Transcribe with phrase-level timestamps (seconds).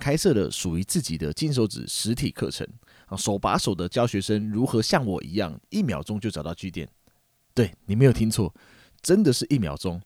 [0.00, 2.66] 开设了属于自己的金手指实体课程
[3.06, 6.88] 啊，手把手的教学生如何像我一样，一秒钟就找到据点。
[7.52, 8.52] 对你没有听错，
[9.02, 10.00] 真的是一秒钟，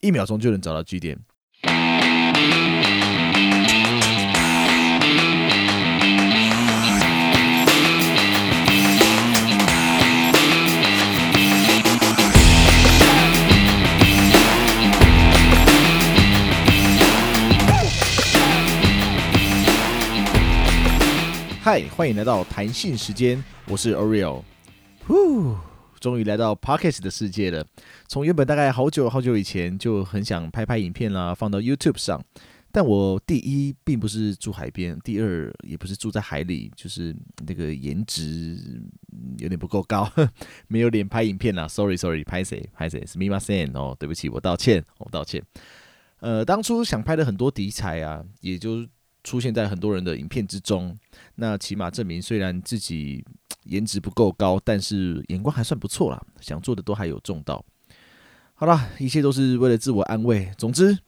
[0.00, 1.18] 一秒钟就能找到据点。
[21.64, 24.42] 嗨，欢迎来到弹性时间，我是 Oreo。
[25.06, 25.56] 呼，
[25.98, 27.66] 终于来到 Pockets 的世界了。
[28.06, 32.22] 从原本大概好久好久以前就很想拍拍影片啦，放到 YouTube 上。
[32.70, 38.58] 但我第一并不是住海边，第二也不是住在海里，就是那个颜值
[39.38, 40.06] 有点不够高，
[40.68, 41.66] 没有脸拍影片啦。
[41.66, 45.42] Sorry，Sorry，拍谁拍谁是 Me m Say 哦，对不起，我道歉，我道歉。
[46.20, 48.86] 呃，当初想拍的很多题材啊，也就。
[49.24, 50.96] 出现在很多人的影片之中，
[51.36, 53.24] 那起码证明虽然自己
[53.64, 57.64] 颜值不够高，但是眼光还算不错啦，想做的都还有中到。
[58.52, 60.52] 好了，一切都是为了自我安慰。
[60.58, 60.98] 总之，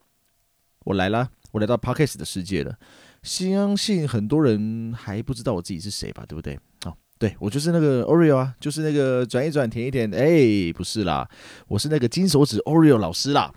[0.85, 2.77] 我来了，我来到 Podcast 的世界了。
[3.21, 6.59] 相信很多人还不知道我自己是谁吧，对不对？
[6.85, 10.11] 哦，对我就是那个 Oreo 啊，就是那个转一转，舔一舔。
[10.11, 11.29] 哎，不是啦，
[11.67, 13.53] 我是那个金手指 Oreo 老师啦。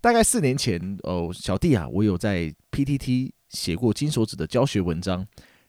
[0.00, 3.32] 大概四年前，哦，小弟啊，我有在 PTT。
[3.48, 5.26] 写过金手指的教学文章，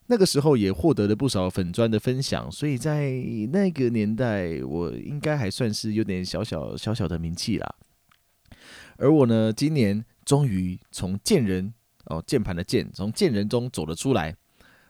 [0.08, 3.12] 那个时候也获得了不少粉砖的分享，所以在
[3.52, 7.76] 那个年代，我应该还算是有点小小小小的名气啦。
[8.98, 11.74] 而我呢，今年终于从剑人
[12.06, 14.36] 哦键盘的剑，从剑人中走了出来，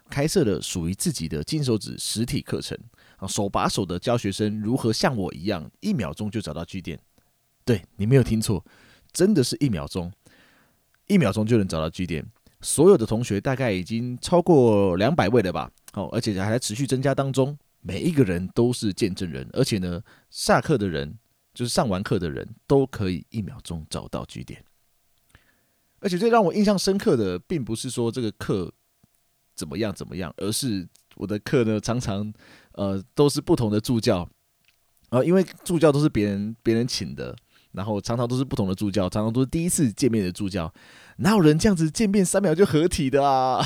[0.09, 2.75] 开设了属于自己的金手指实体课程
[3.17, 6.99] 啊，手把手的教学生如何像我一样，一秒钟就找到据点。
[7.63, 8.65] 对你没有听错，
[9.11, 10.11] 真的是一秒钟，
[11.05, 12.25] 一秒钟就能找到据点。
[12.61, 15.71] 所有的同学大概已经超过两百位了吧？
[15.93, 17.57] 哦，而且还在持续增加当中。
[17.81, 21.17] 每一个人都是见证人，而且呢，下课的人
[21.53, 24.61] 就是上完课的人都可以一秒钟找到据点。
[26.01, 28.69] 而且最让我印象深刻的，并不是说这个课
[29.55, 32.33] 怎么样怎么样，而是我的课呢，常常
[32.73, 34.29] 呃都是不同的助教
[35.07, 37.33] 啊，因为助教都是别人别人请的。
[37.71, 40.73] 然后常常都是不同的助教，常常都是第一次见面的助教，
[41.17, 43.63] 哪有人这样子见面三秒就合体的啊？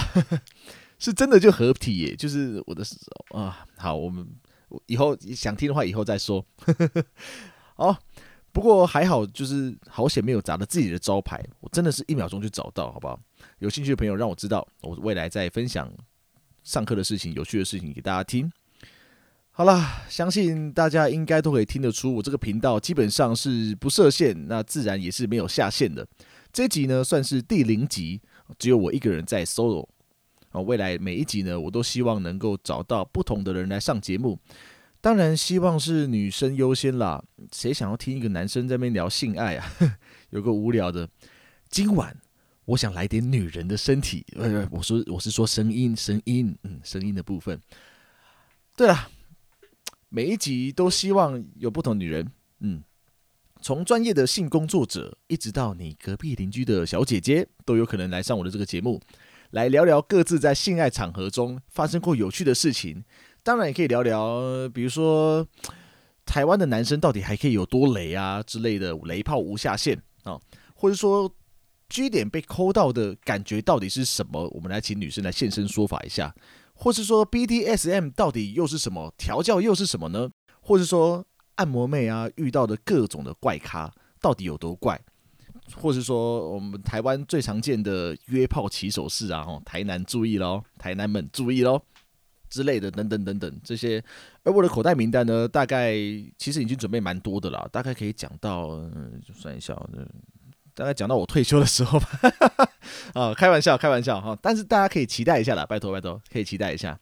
[1.00, 2.16] 是真的就合体耶！
[2.16, 2.82] 就是我的
[3.30, 4.26] 啊，好，我们
[4.86, 6.46] 以后想听的话以后再说。
[7.76, 7.98] 好，
[8.54, 13.20] 不过还好，就是好险没有砸了自己的招牌，我真的是一秒钟就找到，好不好？
[13.60, 15.92] 有兴趣的朋友让我知道，我未来再分享
[16.64, 18.50] 上课的事情、有趣的事情给大家听。
[19.56, 26.08] 好啦，相信大家应该都可以听得出，我这个频道基本上是不设限，那自然也是没有下限的。
[26.52, 28.20] 这集呢算是第零集，
[28.58, 29.88] 只有我一个人在 solo
[30.50, 30.60] 啊。
[30.60, 34.40] 未来每一集呢，我都希望能够找到不同的人来上节目，
[35.00, 37.24] 当然希望是女生优先啦。
[37.52, 39.72] 谁想要听一个男生在那边聊性爱啊？
[40.32, 41.08] 有个无聊的。
[41.70, 42.18] 今晚
[42.66, 47.62] 我想来点女人的身体，呃，我说我是说声音，声音，嗯，声音的部分。
[48.76, 49.10] 对了。
[50.16, 52.84] 每一集都希望有不同女人，嗯，
[53.64, 59.02] 从专业的性工作者，一直到你隔壁邻居的小姐姐，都有可能来上我的这个节目，
[59.50, 63.04] 来聊聊各自在性爱场合中发生过有趣的事情。
[63.42, 65.48] 当然也可以聊聊，比如说
[66.28, 70.40] 台湾的男生到底还可以有多雷啊之类的，雷炮无下限啊，
[70.76, 71.36] 或者说
[71.90, 74.48] G 点被抠到的感觉到底是什么？
[74.50, 76.36] 我们来请女生来现身说法一下。
[76.84, 79.10] 或是说 BDSM 到底又是什么？
[79.18, 80.30] 调教又是什么呢？
[80.60, 83.90] 或是说按摩妹啊遇到的各种的怪咖
[84.20, 85.00] 到底有多怪？
[85.78, 91.82] 或是说我们台湾最常见的约炮起手式啊，哦，台南注意喽，台南们注意喽
[92.50, 94.04] 之类的等等等等这些。
[94.44, 95.94] 而我的口袋名单呢，大概
[96.38, 99.74] 其实已经准备蛮多的啦，大概可以讲到，嗯，算一下。
[100.76, 102.08] 大概讲到我退休的时候吧，
[103.14, 107.00] 啊，开玩笑，开玩笑哈，但是大家可以期待一下啦，拜托拜托，可以期待一下。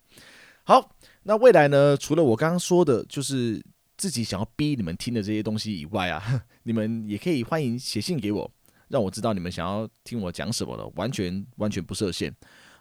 [0.64, 3.64] 好，那未来呢，除了我刚刚说的，就是
[3.98, 8.52] 自己想要逼你们听的这些东西以外啊， 你们也可以欢迎写信给我，
[8.90, 12.34] 让我知道你们想要听我讲什么了，完全完全不设限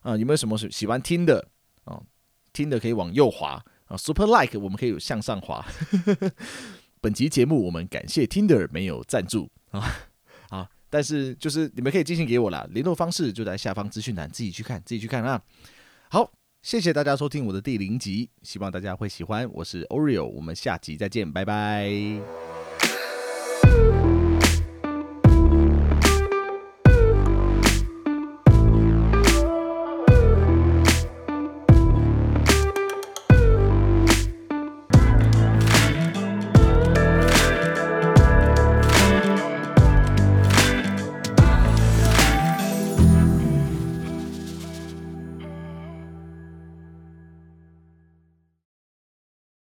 [0.02, 0.16] 啊。
[0.16, 1.46] 有没有什么喜喜欢听的
[1.84, 2.00] 啊？
[2.52, 5.64] 听的可以往右滑啊，Super Like 我们可以向上滑。
[7.00, 10.09] 本集节目我们感谢 Tinder 没有赞助啊。
[10.90, 15.40] 但是就是你们可以进行给我啦，联络方式就在下方资讯栏，自己去看，自己去看啊。
[16.10, 16.30] 好，
[16.62, 19.48] 谢谢大家收听我的第零集，希望大家会喜欢。
[19.52, 22.49] 我是 Oreo，我们下集再见，拜拜。